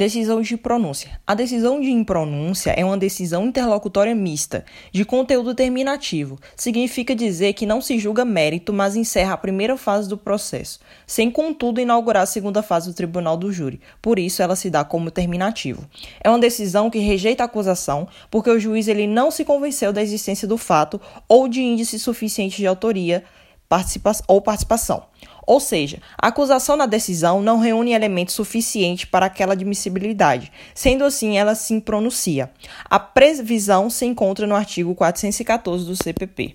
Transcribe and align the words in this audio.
Decisão 0.00 0.40
de 0.40 0.56
pronúncia. 0.56 1.20
A 1.26 1.34
decisão 1.34 1.78
de 1.78 1.90
impronúncia 1.90 2.70
é 2.70 2.82
uma 2.82 2.96
decisão 2.96 3.44
interlocutória 3.44 4.14
mista, 4.14 4.64
de 4.90 5.04
conteúdo 5.04 5.54
terminativo. 5.54 6.38
Significa 6.56 7.14
dizer 7.14 7.52
que 7.52 7.66
não 7.66 7.82
se 7.82 7.98
julga 7.98 8.24
mérito, 8.24 8.72
mas 8.72 8.96
encerra 8.96 9.34
a 9.34 9.36
primeira 9.36 9.76
fase 9.76 10.08
do 10.08 10.16
processo, 10.16 10.80
sem 11.06 11.30
contudo 11.30 11.82
inaugurar 11.82 12.22
a 12.22 12.26
segunda 12.26 12.62
fase 12.62 12.88
do 12.88 12.94
tribunal 12.94 13.36
do 13.36 13.52
júri. 13.52 13.78
Por 14.00 14.18
isso 14.18 14.42
ela 14.42 14.56
se 14.56 14.70
dá 14.70 14.82
como 14.82 15.10
terminativo. 15.10 15.84
É 16.24 16.30
uma 16.30 16.38
decisão 16.38 16.88
que 16.88 16.98
rejeita 16.98 17.42
a 17.42 17.44
acusação, 17.44 18.08
porque 18.30 18.48
o 18.48 18.58
juiz 18.58 18.88
ele 18.88 19.06
não 19.06 19.30
se 19.30 19.44
convenceu 19.44 19.92
da 19.92 20.00
existência 20.00 20.48
do 20.48 20.56
fato 20.56 20.98
ou 21.28 21.46
de 21.46 21.60
índice 21.60 21.98
suficiente 21.98 22.56
de 22.56 22.66
autoria 22.66 23.22
participa 23.70 24.10
ou 24.26 24.42
participação. 24.42 25.04
Ou 25.46 25.60
seja, 25.60 25.98
a 26.18 26.26
acusação 26.28 26.76
na 26.76 26.86
decisão 26.86 27.40
não 27.40 27.58
reúne 27.58 27.92
elementos 27.92 28.34
suficientes 28.34 29.04
para 29.04 29.26
aquela 29.26 29.52
admissibilidade. 29.52 30.50
Sendo 30.74 31.04
assim, 31.04 31.38
ela 31.38 31.54
se 31.54 31.80
pronuncia. 31.80 32.50
A 32.84 32.98
previsão 32.98 33.88
se 33.88 34.04
encontra 34.04 34.46
no 34.46 34.56
artigo 34.56 34.94
414 34.94 35.84
do 35.86 35.96
CPP. 35.96 36.48